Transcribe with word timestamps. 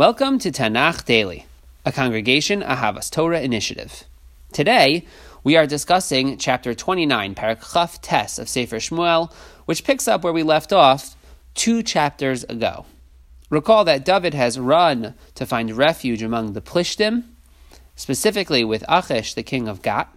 Welcome 0.00 0.38
to 0.38 0.50
Tanakh 0.50 1.04
Daily, 1.04 1.44
a 1.84 1.92
congregation 1.92 2.62
Ahavas 2.62 3.10
Torah 3.10 3.42
initiative. 3.42 4.04
Today, 4.50 5.04
we 5.44 5.58
are 5.58 5.66
discussing 5.66 6.38
chapter 6.38 6.72
29, 6.72 7.34
Perek 7.34 7.70
Chaf 7.70 8.00
Tes 8.00 8.38
of 8.38 8.48
Sefer 8.48 8.76
Shmuel, 8.76 9.30
which 9.66 9.84
picks 9.84 10.08
up 10.08 10.24
where 10.24 10.32
we 10.32 10.42
left 10.42 10.72
off 10.72 11.16
two 11.54 11.82
chapters 11.82 12.44
ago. 12.44 12.86
Recall 13.50 13.84
that 13.84 14.06
David 14.06 14.32
has 14.32 14.58
run 14.58 15.16
to 15.34 15.44
find 15.44 15.76
refuge 15.76 16.22
among 16.22 16.54
the 16.54 16.62
Plishtim, 16.62 17.24
specifically 17.94 18.64
with 18.64 18.82
Achish, 18.88 19.34
the 19.34 19.42
king 19.42 19.68
of 19.68 19.82
Gat. 19.82 20.10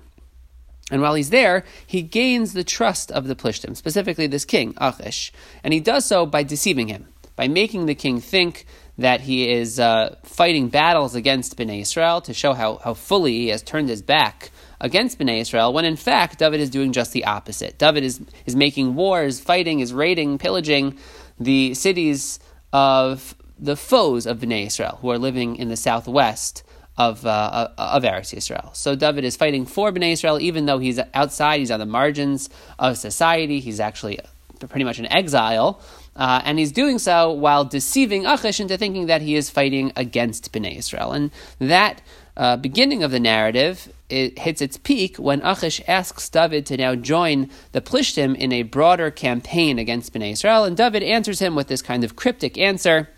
And 0.92 1.02
while 1.02 1.16
he's 1.16 1.30
there, 1.30 1.66
he 1.86 2.02
gains 2.02 2.54
the 2.54 2.64
trust 2.64 3.12
of 3.12 3.28
the 3.28 3.36
Plishtim, 3.36 3.76
specifically 3.76 4.28
this 4.28 4.46
king, 4.46 4.76
Achish. 4.78 5.34
And 5.62 5.74
he 5.74 5.82
does 5.82 6.06
so 6.06 6.26
by 6.26 6.44
deceiving 6.44 6.88
him, 6.88 7.10
by 7.36 7.50
making 7.50 7.86
the 7.86 7.96
king 7.96 8.22
think 8.22 8.66
that 8.98 9.22
he 9.22 9.50
is 9.50 9.80
uh, 9.80 10.16
fighting 10.24 10.70
battles 10.70 11.16
against 11.16 11.58
Bnei 11.58 11.82
Israel 11.82 12.22
to 12.22 12.34
show 12.34 12.54
how, 12.54 12.78
how 12.78 12.94
fully 12.94 13.34
he 13.34 13.48
has 13.50 13.64
turned 13.64 13.90
his 13.90 14.02
back 14.02 14.52
against 14.80 15.18
Bnei 15.18 15.42
Israel, 15.42 15.74
when 15.74 15.86
in 15.86 15.96
fact 15.96 16.40
David 16.40 16.60
is 16.60 16.70
doing 16.70 16.92
just 16.92 17.12
the 17.12 17.26
opposite. 17.26 17.80
David 17.80 18.04
is, 18.04 18.22
is 18.46 18.56
making 18.56 18.96
wars, 18.96 19.40
fighting, 19.40 19.80
is 19.80 19.94
raiding, 19.94 20.38
pillaging 20.38 20.98
the 21.40 21.74
cities 21.74 22.40
of 22.72 23.36
the 23.58 23.76
foes 23.76 24.28
of 24.28 24.40
Bnei 24.40 24.68
Israel, 24.68 25.00
who 25.02 25.10
are 25.10 25.18
living 25.18 25.56
in 25.56 25.70
the 25.70 25.78
southwest 25.78 26.64
of 26.96 27.26
uh, 27.26 27.70
of 27.78 28.04
Eretz 28.04 28.36
Yisrael. 28.36 28.76
So 28.76 28.96
David 28.96 29.24
is 29.24 29.36
fighting 29.36 29.66
for 29.66 29.92
Bnei 29.92 30.12
Israel, 30.12 30.40
even 30.40 30.66
though 30.68 30.78
he's 30.78 31.00
outside, 31.14 31.60
he's 31.60 31.72
on 31.72 31.80
the 31.80 31.88
margins 31.88 32.50
of 32.78 32.98
society. 32.98 33.60
He's 33.60 33.80
actually 33.80 34.20
pretty 34.68 34.84
much 34.84 35.00
an 35.00 35.12
exile. 35.12 35.82
Uh, 36.16 36.42
and 36.46 36.60
he's 36.60 36.72
doing 36.72 37.00
so 37.00 37.32
while 37.32 37.66
deceiving 37.66 38.26
Achish 38.26 38.60
into 38.60 38.78
thinking 38.78 39.08
that 39.08 39.22
he 39.22 39.36
is 39.36 39.50
fighting 39.50 39.92
against 39.96 40.52
Bnei 40.52 40.78
Israel. 40.78 41.12
And 41.12 41.32
that 41.60 42.02
uh, 42.38 42.58
beginning 42.58 43.04
of 43.04 43.12
the 43.12 43.20
narrative 43.20 43.92
it 44.10 44.38
hits 44.38 44.62
its 44.62 44.78
peak 44.78 45.18
when 45.18 45.42
Achish 45.42 45.82
asks 45.88 46.30
David 46.30 46.68
to 46.68 46.78
now 46.78 46.94
join 46.94 47.50
the 47.72 47.82
Plishtim 47.82 48.36
in 48.36 48.52
a 48.52 48.62
broader 48.62 49.10
campaign 49.10 49.80
against 49.80 50.14
Bnei 50.14 50.34
Israel. 50.34 50.66
And 50.66 50.78
David 50.78 51.02
answers 51.02 51.40
him 51.40 51.56
with 51.56 51.68
this 51.68 51.82
kind 51.82 52.04
of 52.04 52.16
cryptic 52.16 52.58
answer 52.60 53.10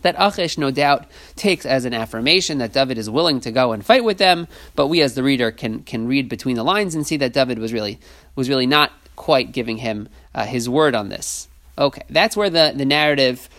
that 0.00 0.14
Achish 0.18 0.56
no 0.56 0.70
doubt 0.70 1.06
takes 1.36 1.66
as 1.66 1.84
an 1.84 1.92
affirmation 1.92 2.56
that 2.58 2.72
David 2.72 2.96
is 2.96 3.10
willing 3.10 3.40
to 3.40 3.52
go 3.52 3.72
and 3.72 3.84
fight 3.84 4.02
with 4.02 4.16
them, 4.16 4.48
but 4.74 4.86
we 4.86 5.02
as 5.02 5.14
the 5.14 5.22
reader 5.22 5.50
can 5.50 5.82
can 5.82 6.06
read 6.06 6.28
between 6.28 6.56
the 6.56 6.64
lines 6.64 6.94
and 6.94 7.06
see 7.06 7.18
that 7.18 7.34
David 7.34 7.58
was 7.58 7.72
really 7.72 8.00
was 8.34 8.48
really 8.48 8.66
not 8.66 8.92
quite 9.20 9.52
giving 9.52 9.76
him 9.76 10.08
uh, 10.34 10.46
his 10.46 10.66
word 10.66 10.94
on 10.94 11.10
this. 11.10 11.46
Okay, 11.76 12.00
that's 12.08 12.38
where 12.38 12.48
the, 12.48 12.72
the 12.74 12.86
narrative 12.86 13.50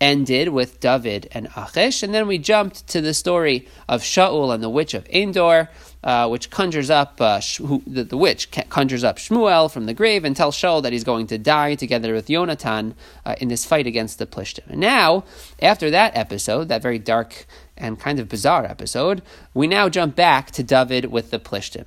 ended 0.00 0.50
with 0.50 0.78
David 0.78 1.28
and 1.32 1.48
Achish, 1.56 2.04
and 2.04 2.14
then 2.14 2.28
we 2.28 2.38
jumped 2.38 2.86
to 2.86 3.00
the 3.00 3.12
story 3.12 3.66
of 3.88 4.02
Shaul 4.02 4.54
and 4.54 4.62
the 4.62 4.70
witch 4.70 4.94
of 4.94 5.08
Endor, 5.08 5.70
uh, 6.04 6.28
which 6.28 6.50
conjures 6.50 6.88
up 6.88 7.20
uh, 7.20 7.40
who, 7.40 7.82
the, 7.84 8.04
the, 8.04 8.16
witch 8.16 8.52
conjures 8.68 9.02
up 9.02 9.16
Shmuel 9.16 9.68
from 9.68 9.86
the 9.86 9.92
grave 9.92 10.24
and 10.24 10.36
tells 10.36 10.56
Shaul 10.56 10.84
that 10.84 10.92
he's 10.92 11.02
going 11.02 11.26
to 11.26 11.36
die 11.36 11.74
together 11.74 12.14
with 12.14 12.28
Yonatan 12.28 12.94
uh, 13.26 13.34
in 13.40 13.48
this 13.48 13.64
fight 13.64 13.88
against 13.88 14.20
the 14.20 14.26
Plishtim. 14.26 14.68
And 14.68 14.78
now, 14.78 15.24
after 15.60 15.90
that 15.90 16.16
episode, 16.16 16.68
that 16.68 16.80
very 16.80 17.00
dark 17.00 17.44
and 17.76 17.98
kind 17.98 18.20
of 18.20 18.28
bizarre 18.28 18.64
episode, 18.64 19.22
we 19.52 19.66
now 19.66 19.88
jump 19.88 20.14
back 20.14 20.52
to 20.52 20.62
David 20.62 21.06
with 21.06 21.32
the 21.32 21.40
Plishtim. 21.40 21.86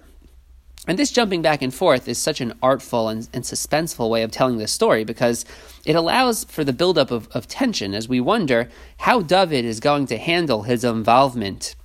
And 0.88 0.98
this 0.98 1.12
jumping 1.12 1.44
back 1.44 1.62
and 1.62 1.74
forth 1.74 2.08
is 2.08 2.18
such 2.18 2.42
an 2.42 2.54
artful 2.62 3.08
and, 3.08 3.28
and 3.34 3.44
suspenseful 3.44 4.10
way 4.10 4.24
of 4.24 4.32
telling 4.32 4.58
this 4.58 4.72
story 4.72 5.04
because 5.04 5.46
it 5.86 5.96
allows 5.96 6.44
for 6.46 6.64
the 6.64 6.74
buildup 6.74 7.12
of, 7.12 7.28
of 7.34 7.48
tension 7.48 7.94
as 7.94 8.10
we 8.10 8.20
wonder 8.20 8.68
how 8.98 9.22
David 9.22 9.64
is 9.64 9.80
going 9.80 10.08
to 10.08 10.18
handle 10.18 10.64
his 10.64 10.84
involvement 10.84 11.76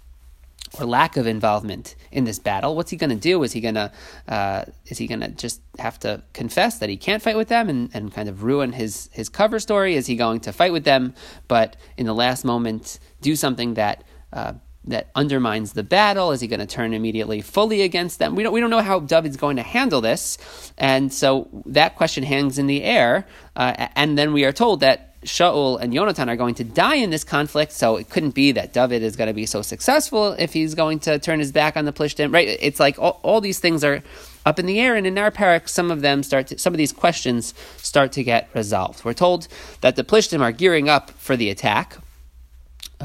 or 0.78 0.86
lack 0.86 1.17
of 1.17 1.27
involvement 1.27 1.94
in 2.11 2.24
this 2.24 2.39
battle. 2.39 2.74
What's 2.74 2.91
he 2.91 2.97
going 2.97 3.11
to 3.11 3.17
do? 3.17 3.42
Is 3.42 3.52
he 3.52 3.61
going 3.61 3.74
to 3.74 3.92
uh, 4.28 4.64
is 4.86 4.98
he 4.98 5.06
going 5.06 5.20
to 5.20 5.28
just 5.28 5.61
have 5.78 5.98
to 6.01 6.23
confess 6.33 6.79
that 6.79 6.89
he 6.89 6.96
can't 6.96 7.23
fight 7.23 7.36
with 7.36 7.48
them 7.48 7.68
and, 7.68 7.90
and 7.95 8.12
kind 8.12 8.29
of 8.29 8.42
ruin 8.42 8.73
his 8.73 9.08
his 9.12 9.29
cover 9.29 9.58
story? 9.58 9.95
Is 9.95 10.06
he 10.06 10.17
going 10.17 10.40
to 10.40 10.52
fight 10.52 10.73
with 10.73 10.85
them, 10.85 11.14
but 11.48 11.77
in 11.96 12.06
the 12.06 12.14
last 12.14 12.45
moment 12.45 12.98
do 13.20 13.36
something 13.36 13.74
that 13.74 14.05
uh, 14.33 14.55
that 14.86 15.11
undermines 15.14 15.73
the 15.73 15.83
battle? 15.83 16.33
Is 16.33 16.41
he 16.41 16.47
going 16.47 16.61
to 16.61 16.67
turn 16.67 16.92
immediately 16.92 17.41
fully 17.41 17.83
against 17.83 18.19
them? 18.19 18.35
We 18.35 18.42
don't, 18.42 18.52
we 18.52 18.61
don't 18.61 18.70
know 18.70 18.80
how 18.80 19.01
David's 19.01 19.36
going 19.36 19.57
to 19.57 19.63
handle 19.63 20.01
this. 20.01 20.39
And 20.79 21.13
so 21.13 21.48
that 21.67 21.97
question 21.97 22.24
hangs 22.24 22.58
in 22.58 22.67
the 22.67 22.83
air. 22.83 23.27
Uh, 23.55 23.89
and 23.97 24.17
then 24.17 24.33
we 24.33 24.45
are 24.45 24.52
told 24.52 24.80
that 24.80 25.07
Shaul 25.27 25.80
and 25.80 25.92
Yonatan 25.92 26.29
are 26.29 26.36
going 26.36 26.55
to 26.57 26.64
die 26.64 26.97
in 26.97 27.11
this 27.11 27.24
conflict, 27.24 27.73
so 27.73 27.97
it 27.97 28.08
couldn't 28.08 28.35
be 28.35 28.52
that 28.52 28.73
David 28.73 29.02
is 29.02 29.17
going 29.17 29.27
to 29.27 29.35
be 29.35 29.45
so 29.45 29.61
successful 29.61 30.33
if 30.39 30.52
he's 30.52 30.74
going 30.74 31.01
to 31.01 31.18
turn 31.18 31.41
his 31.41 31.51
back 31.51 31.77
on 31.77 31.85
the 31.85 31.92
Plishtim. 31.92 32.33
Right? 32.33 32.57
It's 32.61 32.79
like 32.79 32.98
all, 32.98 33.18
all 33.23 33.41
these 33.41 33.58
things 33.58 33.83
are 33.83 34.03
up 34.45 34.61
in 34.61 34.67
the 34.67 34.79
air, 34.79 34.95
and 34.95 35.07
in 35.07 35.18
our 35.18 35.33
perek, 35.33 35.68
some 35.68 35.91
of 35.91 36.01
them 36.01 36.23
start. 36.23 36.47
To, 36.48 36.58
some 36.58 36.73
of 36.73 36.79
these 36.79 36.92
questions 36.92 37.55
start 37.79 38.13
to 38.13 38.23
get 38.23 38.48
resolved. 38.55 39.05
We're 39.05 39.14
told 39.14 39.48
that 39.80 39.97
the 39.97 40.05
Plishtim 40.05 40.41
are 40.41 40.53
gearing 40.53 40.89
up 40.89 41.11
for 41.11 41.36
the 41.36 41.51
attack 41.51 41.97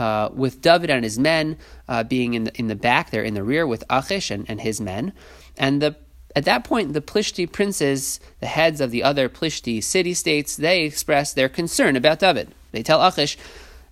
uh, 0.01 0.29
with 0.33 0.61
David 0.61 0.89
and 0.89 1.03
his 1.03 1.19
men 1.19 1.57
uh, 1.87 2.03
being 2.03 2.33
in 2.33 2.45
the, 2.45 2.53
in 2.57 2.67
the 2.67 2.75
back, 2.75 3.11
they're 3.11 3.29
in 3.31 3.35
the 3.35 3.43
rear 3.43 3.67
with 3.67 3.83
Achish 3.89 4.31
and, 4.31 4.45
and 4.49 4.59
his 4.61 4.81
men. 4.81 5.13
And 5.57 5.81
the 5.81 5.95
at 6.35 6.45
that 6.45 6.63
point, 6.63 6.93
the 6.93 7.01
Plishti 7.01 7.45
princes, 7.45 8.19
the 8.39 8.47
heads 8.47 8.79
of 8.81 8.89
the 8.89 9.03
other 9.03 9.27
Plishti 9.29 9.83
city 9.83 10.13
states, 10.13 10.55
they 10.55 10.83
express 10.83 11.33
their 11.33 11.49
concern 11.49 11.95
about 11.97 12.19
David. 12.19 12.47
They 12.71 12.83
tell 12.83 13.05
Achish, 13.05 13.37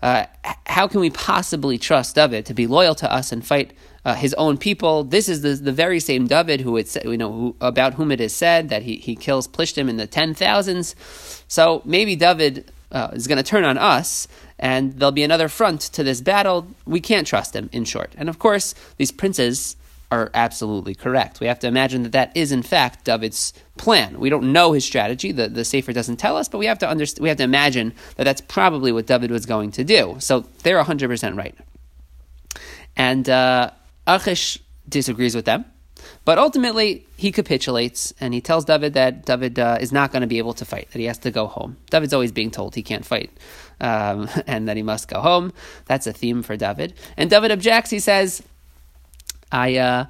uh, 0.02 0.24
how 0.66 0.88
can 0.88 1.02
we 1.02 1.10
possibly 1.10 1.78
trust 1.78 2.16
David 2.16 2.46
to 2.46 2.54
be 2.54 2.66
loyal 2.66 2.96
to 2.96 3.12
us 3.12 3.34
and 3.34 3.46
fight 3.46 3.74
uh, 4.06 4.16
his 4.16 4.34
own 4.36 4.58
people? 4.58 5.04
This 5.04 5.28
is 5.28 5.42
the, 5.42 5.54
the 5.56 5.74
very 5.74 6.00
same 6.00 6.28
David 6.28 6.62
who 6.62 6.78
it's 6.78 6.98
you 7.04 7.18
know 7.18 7.32
who, 7.32 7.56
about 7.60 7.96
whom 7.96 8.12
it 8.12 8.22
is 8.22 8.34
said 8.34 8.70
that 8.70 8.84
he, 8.84 8.96
he 8.96 9.16
kills 9.16 9.48
Plishtim 9.48 9.90
in 9.90 9.98
the 9.98 10.08
ten 10.08 10.34
thousands. 10.34 10.96
So 11.48 11.82
maybe 11.84 12.16
David 12.16 12.72
uh, 12.92 13.10
is 13.14 13.28
going 13.28 13.38
to 13.38 13.44
turn 13.44 13.66
on 13.66 13.78
us 13.78 14.28
and 14.60 14.94
there'll 14.94 15.12
be 15.12 15.24
another 15.24 15.48
front 15.48 15.82
to 15.82 16.04
this 16.04 16.22
battle. 16.22 16.68
We 16.86 17.00
can't 17.00 17.26
trust 17.26 17.56
him, 17.56 17.70
in 17.72 17.86
short. 17.86 18.14
And 18.18 18.30
of 18.30 18.40
course, 18.40 18.76
these 18.98 19.12
princes 19.12 19.76
are 20.12 20.32
absolutely 20.34 20.96
correct. 20.96 21.40
We 21.40 21.48
have 21.48 21.60
to 21.60 21.68
imagine 21.68 22.04
that 22.04 22.12
that 22.14 22.36
is, 22.36 22.52
in 22.52 22.64
fact, 22.64 23.06
David's 23.06 23.54
plan. 23.78 24.20
We 24.20 24.30
don't 24.30 24.52
know 24.52 24.74
his 24.74 24.84
strategy. 24.84 25.32
The, 25.32 25.48
the 25.48 25.64
Sefer 25.64 25.94
doesn't 25.94 26.18
tell 26.18 26.36
us, 26.36 26.50
but 26.50 26.58
we 26.58 26.66
have 26.66 26.80
to 26.80 26.90
understand, 26.90 27.24
we 27.24 27.30
have 27.30 27.38
to 27.38 27.44
imagine 27.44 27.94
that 28.16 28.24
that's 28.24 28.42
probably 28.42 28.92
what 28.92 29.06
David 29.06 29.32
was 29.32 29.46
going 29.46 29.72
to 29.74 29.84
do. 29.84 30.16
So 30.20 30.46
they're 30.64 30.84
100% 30.84 31.38
right. 31.38 31.56
And 32.98 33.30
uh, 33.30 33.72
Achish 34.08 34.60
disagrees 34.88 35.36
with 35.36 35.46
them. 35.46 35.66
But 36.30 36.38
ultimately, 36.38 37.08
he 37.18 37.32
capitulates 37.32 38.14
and 38.22 38.36
he 38.36 38.40
tells 38.40 38.64
David 38.64 38.94
that 38.94 39.26
David 39.26 39.58
uh, 39.58 39.80
is 39.82 39.92
not 39.92 40.12
going 40.12 40.22
to 40.22 40.28
be 40.28 40.38
able 40.38 40.54
to 40.54 40.64
fight, 40.64 40.88
that 40.92 41.00
he 41.00 41.06
has 41.06 41.18
to 41.26 41.32
go 41.32 41.48
home. 41.48 41.78
David's 41.90 42.14
always 42.14 42.32
being 42.32 42.52
told 42.52 42.76
he 42.76 42.84
can't 42.84 43.04
fight 43.04 43.32
um, 43.82 44.30
and 44.46 44.70
that 44.70 44.78
he 44.78 44.84
must 44.84 45.08
go 45.08 45.22
home. 45.22 45.52
That's 45.86 46.06
a 46.06 46.14
theme 46.14 46.44
for 46.44 46.56
David. 46.56 46.94
And 47.18 47.32
David 47.32 47.50
objects. 47.50 47.90
He 47.90 47.98
says, 47.98 48.44
I, 49.52 49.78
uh, 49.78 50.06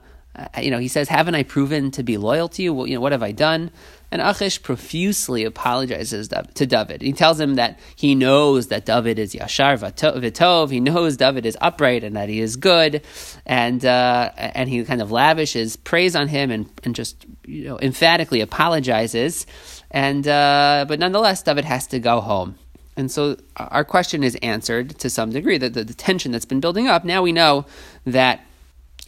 you 0.62 0.72
know, 0.72 0.79
he 0.79 0.90
says, 0.90 1.08
haven't 1.08 1.35
I 1.35 1.44
proven 1.44 1.90
to 1.91 2.03
be 2.03 2.18
loyal 2.18 2.50
to 2.50 2.62
you? 2.62 2.74
Well, 2.74 2.85
you 2.85 2.96
know, 2.96 3.02
what 3.02 3.13
have 3.13 3.24
I 3.24 3.31
done? 3.31 3.72
And 4.12 4.22
Achish 4.22 4.64
profusely 4.64 5.44
apologizes 5.44 6.30
to 6.30 6.66
David. 6.66 7.02
He 7.02 7.14
tells 7.14 7.40
him 7.40 7.56
that 7.56 7.80
he 7.96 8.16
knows 8.16 8.68
that 8.68 8.86
David 8.86 9.20
is 9.20 9.36
Yashar 9.36 9.78
Vitov. 9.78 10.72
He 10.72 10.80
knows 10.80 11.18
David 11.18 11.46
is 11.46 11.56
upright 11.62 12.03
and 12.03 12.16
that 12.16 12.28
he 12.28 12.40
is 12.40 12.56
good, 12.56 13.03
and 13.46 13.86
uh, 13.86 14.31
and 14.36 14.68
he 14.68 14.84
kind 14.84 15.02
of 15.02 15.12
lavishes 15.12 15.75
praise 15.75 16.16
on 16.16 16.28
him 16.28 16.50
and, 16.50 16.70
and 16.84 16.96
just 16.96 17.25
you 17.46 17.66
know 17.66 17.80
emphatically 17.80 18.42
apologizes. 18.42 19.46
And 19.92 20.28
uh, 20.28 20.86
but 20.88 21.00
nonetheless, 21.00 21.44
David 21.44 21.66
has 21.66 21.86
to 21.88 22.00
go 22.00 22.20
home. 22.20 22.56
And 22.97 23.12
so 23.12 23.38
our 23.56 23.86
question 23.86 24.24
is 24.24 24.36
answered 24.41 24.97
to 25.00 25.09
some 25.09 25.30
degree. 25.31 25.58
That 25.59 25.74
the, 25.74 25.84
the 25.84 25.94
tension 25.94 26.31
that's 26.31 26.46
been 26.46 26.59
building 26.59 26.88
up. 26.88 27.05
Now 27.05 27.22
we 27.22 27.32
know 27.32 27.66
that 28.05 28.41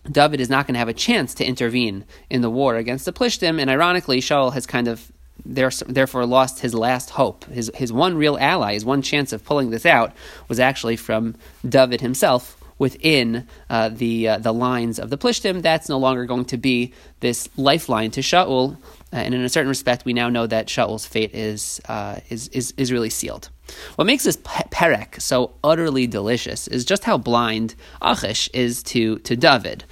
David 0.09 0.41
is 0.41 0.49
not 0.49 0.67
going 0.67 0.73
to 0.73 0.79
have 0.79 0.87
a 0.87 0.93
chance 0.93 1.33
to 1.35 1.45
intervene 1.45 2.05
in 2.29 2.41
the 2.41 2.49
war 2.49 2.75
against 2.75 3.05
the 3.05 3.13
Plishtim, 3.13 3.59
and 3.59 3.69
ironically, 3.69 4.19
Shaul 4.19 4.53
has 4.53 4.65
kind 4.65 4.87
of 4.87 5.11
therefore 5.43 6.25
lost 6.25 6.59
his 6.59 6.73
last 6.73 7.11
hope. 7.11 7.45
His 7.45 7.71
his 7.73 7.91
one 7.91 8.15
real 8.15 8.37
ally, 8.39 8.73
his 8.73 8.85
one 8.85 9.01
chance 9.01 9.33
of 9.33 9.43
pulling 9.43 9.71
this 9.71 9.85
out, 9.85 10.13
was 10.47 10.59
actually 10.59 10.95
from 10.95 11.35
David 11.67 12.01
himself 12.01 12.60
within 12.81 13.47
uh, 13.69 13.89
the 13.89 14.27
uh, 14.27 14.37
the 14.39 14.51
lines 14.51 14.97
of 14.97 15.11
the 15.11 15.17
Plishtim. 15.17 15.61
That's 15.61 15.87
no 15.87 15.99
longer 15.99 16.25
going 16.25 16.45
to 16.45 16.57
be 16.57 16.93
this 17.19 17.47
lifeline 17.55 18.09
to 18.11 18.21
Shaul, 18.21 18.75
uh, 19.13 19.17
and 19.17 19.35
in 19.35 19.41
a 19.41 19.49
certain 19.49 19.69
respect, 19.69 20.03
we 20.03 20.13
now 20.13 20.29
know 20.29 20.47
that 20.47 20.65
Shaul's 20.65 21.05
fate 21.05 21.35
is 21.35 21.79
uh, 21.87 22.21
is, 22.29 22.47
is 22.47 22.73
is 22.77 22.91
really 22.91 23.11
sealed. 23.11 23.49
What 23.95 24.05
makes 24.05 24.23
this 24.23 24.37
perek 24.37 25.21
so 25.21 25.53
utterly 25.63 26.07
delicious 26.07 26.67
is 26.67 26.83
just 26.83 27.03
how 27.03 27.19
blind 27.19 27.75
Achish 28.01 28.49
is 28.51 28.81
to, 28.83 29.19
to 29.19 29.35
David. 29.35 29.85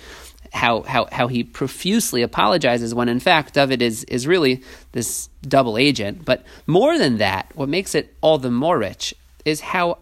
How, 0.52 0.82
how, 0.82 1.08
how 1.12 1.28
he 1.28 1.44
profusely 1.44 2.24
apologizes 2.24 2.94
when 2.94 3.08
in 3.08 3.20
fact 3.20 3.54
David 3.54 3.82
is, 3.84 4.04
is 4.06 4.26
really 4.26 4.64
this 4.92 5.30
double 5.44 5.78
agent. 5.78 6.26
But 6.26 6.44
more 6.66 6.98
than 6.98 7.20
that, 7.20 7.52
what 7.56 7.70
makes 7.70 7.94
it 7.94 8.16
all 8.20 8.40
the 8.40 8.52
more 8.52 8.80
rich 8.80 9.14
is 9.46 9.62
how 9.62 10.00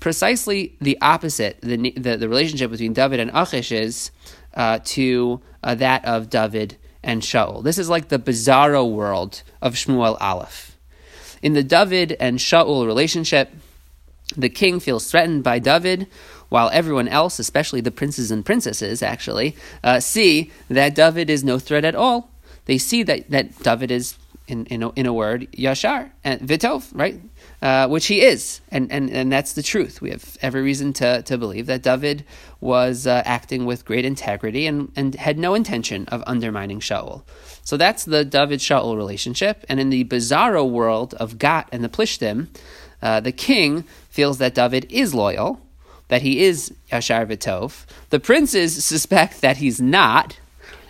precisely 0.00 0.76
the 0.80 0.98
opposite. 1.00 1.60
The, 1.60 1.92
the, 1.92 2.16
the 2.16 2.28
relationship 2.28 2.70
between 2.70 2.92
David 2.92 3.20
and 3.20 3.30
Achish 3.32 3.70
is 3.70 4.10
uh, 4.54 4.80
to 4.84 5.40
uh, 5.62 5.74
that 5.76 6.04
of 6.04 6.30
David 6.30 6.76
and 7.02 7.22
Shaul. 7.22 7.62
This 7.62 7.78
is 7.78 7.88
like 7.88 8.08
the 8.08 8.18
bizarro 8.18 8.90
world 8.90 9.42
of 9.62 9.74
Shmuel 9.74 10.16
Aleph. 10.20 10.76
In 11.42 11.54
the 11.54 11.62
David 11.62 12.16
and 12.20 12.38
Shaul 12.38 12.86
relationship, 12.86 13.50
the 14.36 14.48
king 14.48 14.80
feels 14.80 15.10
threatened 15.10 15.42
by 15.42 15.58
David, 15.58 16.06
while 16.50 16.70
everyone 16.72 17.08
else, 17.08 17.38
especially 17.38 17.80
the 17.80 17.90
princes 17.90 18.30
and 18.30 18.44
princesses, 18.44 19.02
actually, 19.02 19.56
uh, 19.82 20.00
see 20.00 20.50
that 20.68 20.94
David 20.94 21.30
is 21.30 21.44
no 21.44 21.58
threat 21.58 21.84
at 21.84 21.94
all. 21.94 22.30
They 22.66 22.78
see 22.78 23.02
that, 23.04 23.30
that 23.30 23.58
David 23.62 23.90
is, 23.90 24.16
in, 24.50 24.66
in, 24.66 24.82
a, 24.82 24.90
in 24.90 25.06
a 25.06 25.12
word, 25.12 25.48
Yashar, 25.52 26.10
and 26.24 26.40
Vitov, 26.40 26.90
right? 26.92 27.20
Uh, 27.62 27.86
which 27.88 28.06
he 28.06 28.22
is, 28.22 28.60
and, 28.70 28.90
and, 28.90 29.10
and 29.10 29.30
that's 29.30 29.52
the 29.52 29.62
truth. 29.62 30.00
We 30.00 30.10
have 30.10 30.36
every 30.40 30.62
reason 30.62 30.92
to, 30.94 31.22
to 31.22 31.38
believe 31.38 31.66
that 31.66 31.82
David 31.82 32.24
was 32.60 33.06
uh, 33.06 33.22
acting 33.24 33.66
with 33.66 33.84
great 33.84 34.04
integrity 34.04 34.66
and, 34.66 34.90
and 34.96 35.14
had 35.14 35.38
no 35.38 35.54
intention 35.54 36.06
of 36.08 36.22
undermining 36.26 36.80
Shaul. 36.80 37.22
So 37.62 37.76
that's 37.76 38.04
the 38.04 38.24
David 38.24 38.60
Shaul 38.60 38.96
relationship. 38.96 39.64
And 39.68 39.78
in 39.78 39.90
the 39.90 40.04
bizarro 40.04 40.68
world 40.68 41.14
of 41.14 41.38
Gat 41.38 41.68
and 41.70 41.84
the 41.84 41.88
Plishtim, 41.88 42.48
uh, 43.02 43.20
the 43.20 43.32
king 43.32 43.84
feels 44.08 44.38
that 44.38 44.54
David 44.54 44.86
is 44.90 45.14
loyal, 45.14 45.60
that 46.08 46.22
he 46.22 46.42
is 46.42 46.72
Yashar 46.90 47.26
Vitov. 47.26 47.84
The 48.10 48.20
princes 48.20 48.84
suspect 48.84 49.40
that 49.42 49.58
he's 49.58 49.80
not, 49.80 50.38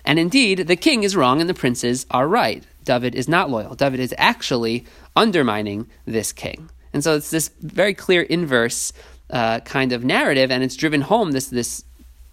and 0.04 0.18
indeed, 0.18 0.66
the 0.66 0.76
king 0.76 1.02
is 1.02 1.14
wrong 1.14 1.40
and 1.40 1.50
the 1.50 1.54
princes 1.54 2.06
are 2.10 2.26
right. 2.26 2.64
David 2.84 3.14
is 3.14 3.28
not 3.28 3.50
loyal. 3.50 3.74
David 3.74 4.00
is 4.00 4.14
actually 4.18 4.84
undermining 5.14 5.88
this 6.06 6.32
king. 6.32 6.70
And 6.92 7.04
so 7.04 7.16
it's 7.16 7.30
this 7.30 7.50
very 7.60 7.94
clear 7.94 8.22
inverse 8.22 8.92
uh, 9.30 9.60
kind 9.60 9.92
of 9.92 10.04
narrative, 10.04 10.50
and 10.50 10.62
it's 10.64 10.76
driven 10.76 11.02
home 11.02 11.32
this 11.32 11.46
this 11.46 11.84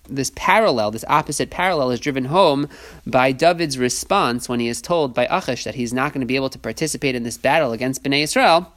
this 0.10 0.32
parallel, 0.36 0.92
this 0.92 1.04
opposite 1.10 1.50
parallel, 1.50 1.92
is 1.92 2.00
driven 2.00 2.26
home 2.26 2.70
by 3.06 3.32
David's 3.32 3.78
response 3.78 4.48
when 4.48 4.60
he 4.60 4.70
is 4.70 4.82
told 4.82 5.14
by 5.14 5.28
Achish 5.30 5.66
that 5.66 5.76
he's 5.76 5.94
not 5.94 6.14
going 6.14 6.22
to 6.22 6.26
be 6.28 6.38
able 6.38 6.50
to 6.50 6.60
participate 6.60 7.14
in 7.14 7.24
this 7.24 7.38
battle 7.38 7.74
against 7.74 8.04
Bnei 8.04 8.24
Israel. 8.24 8.72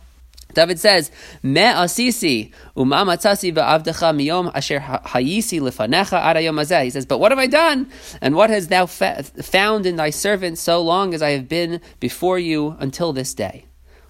David 0.54 0.78
says, 0.78 1.10
Me 1.42 1.62
asisi 1.62 2.52
uma 2.76 2.96
matzasi 2.96 3.52
va'avdecha 3.54 4.14
miyom 4.14 4.50
asher 4.54 4.80
hayisi 4.80 5.60
lefanecha 5.60 6.22
arayom. 6.22 6.84
He 6.84 6.90
says, 6.90 7.06
but 7.06 7.18
what 7.18 7.32
have 7.32 7.38
I 7.38 7.46
done? 7.46 7.90
And 8.20 8.34
what 8.36 8.50
has 8.50 8.68
thou 8.68 8.86
fa- 8.86 9.22
found 9.22 9.86
in 9.86 9.96
thy 9.96 10.10
servant 10.10 10.58
so 10.58 10.80
long 10.80 11.14
as 11.14 11.22
I 11.22 11.30
have 11.30 11.48
been 11.48 11.80
before 12.00 12.38
you 12.38 12.76
until 12.78 13.12
this 13.12 13.34
day? 13.34 13.64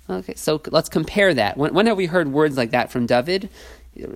Okay, 0.09 0.35
so 0.35 0.61
let's 0.71 0.89
compare 0.89 1.33
that. 1.35 1.57
When, 1.57 1.73
when 1.73 1.87
have 1.87 1.97
we 1.97 2.07
heard 2.07 2.33
words 2.33 2.57
like 2.57 2.71
that 2.71 2.91
from 2.91 3.07
David? 3.07 3.49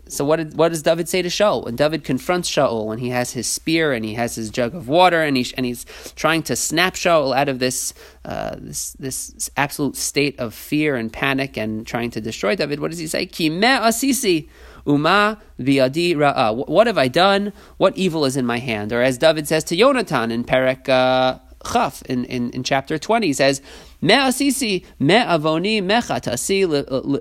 So 0.08 0.25
what, 0.25 0.36
did, 0.36 0.56
what 0.56 0.70
does 0.70 0.82
David 0.82 1.08
say 1.08 1.22
to 1.22 1.28
Shaul? 1.28 1.64
When 1.64 1.76
David 1.76 2.04
confronts 2.04 2.50
Shaul, 2.50 2.86
when 2.86 2.98
he 2.98 3.10
has 3.10 3.32
his 3.32 3.46
spear 3.46 3.92
and 3.92 4.04
he 4.04 4.14
has 4.14 4.34
his 4.34 4.50
jug 4.50 4.75
of 4.75 4.88
water 4.88 5.22
and, 5.22 5.36
and 5.56 5.66
he's 5.66 5.84
trying 6.16 6.42
to 6.44 6.56
snap 6.56 6.94
Shaul 6.94 7.34
out 7.34 7.48
of 7.48 7.58
this, 7.58 7.94
uh, 8.25 8.56
this, 8.58 8.92
this 8.94 9.50
absolute 9.56 9.96
state 9.96 10.38
of 10.38 10.54
fear 10.54 10.96
and 10.96 11.12
panic 11.12 11.56
and 11.56 11.86
trying 11.86 12.10
to 12.10 12.20
destroy 12.20 12.54
David, 12.54 12.81
what 12.81 12.90
does 12.90 13.00
he 13.00 13.06
say? 13.06 13.26
Ki 13.26 13.50
me 13.50 13.66
asisi 13.66 14.48
uma 14.86 15.40
biadi 15.58 16.14
ra'ah. 16.14 16.69
What 16.69 16.86
have 16.86 16.98
I 16.98 17.08
done? 17.08 17.52
What 17.78 17.96
evil 17.96 18.25
is 18.25 18.36
in 18.36 18.46
my 18.46 18.58
hand? 18.58 18.92
Or 18.92 19.02
as 19.02 19.19
David 19.19 19.48
says 19.48 19.64
to 19.64 19.76
Yonatan 19.76 20.31
in 20.31 20.44
Perek 20.44 20.88
uh, 20.88 21.38
Chaf 21.64 22.02
in, 22.02 22.25
in, 22.26 22.50
in 22.50 22.62
chapter 22.62 22.99
20, 22.99 23.32
says, 23.32 23.61
me 24.00 24.14
asisi 24.14 24.84
me 24.99 25.14
avoni 25.14 25.82
mechatasi 25.82 26.66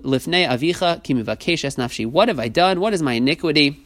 lifnei 0.03 0.47
avicha 0.47 1.01
kimivakeshes 1.03 1.77
nafshi. 1.77 2.05
What 2.05 2.27
have 2.27 2.39
I 2.39 2.49
done? 2.49 2.79
What 2.79 2.93
is 2.93 3.01
my 3.01 3.13
iniquity? 3.13 3.83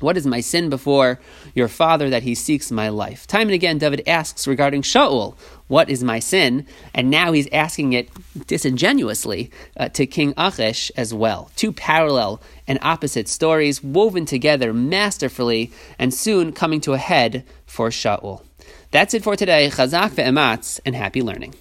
What 0.00 0.16
is 0.16 0.26
my 0.26 0.40
sin 0.40 0.70
before 0.70 1.20
your 1.54 1.68
father 1.68 2.08
that 2.08 2.22
he 2.22 2.34
seeks 2.34 2.72
my 2.72 2.88
life? 2.88 3.26
Time 3.26 3.42
and 3.42 3.50
again, 3.50 3.76
David 3.76 4.02
asks 4.06 4.46
regarding 4.46 4.80
Shaul, 4.80 5.34
What 5.68 5.90
is 5.90 6.02
my 6.02 6.20
sin? 6.20 6.66
And 6.94 7.10
now 7.10 7.32
he's 7.32 7.48
asking 7.52 7.92
it 7.92 8.08
disingenuously 8.46 9.50
uh, 9.76 9.90
to 9.90 10.06
King 10.06 10.32
Achish 10.38 10.90
as 10.96 11.12
well. 11.12 11.50
Two 11.54 11.70
parallel 11.70 12.40
and 12.66 12.78
opposite 12.80 13.28
stories 13.28 13.84
woven 13.84 14.24
together 14.24 14.72
masterfully 14.72 15.70
and 15.98 16.14
soon 16.14 16.52
coming 16.52 16.80
to 16.80 16.94
a 16.94 16.98
head 16.98 17.44
for 17.66 17.90
Shaul. 17.90 18.40
That's 18.90 19.14
it 19.14 19.22
for 19.22 19.36
today. 19.36 19.70
Chazak 19.70 20.10
ve'ematz 20.10 20.80
and 20.84 20.96
happy 20.96 21.22
learning. 21.22 21.54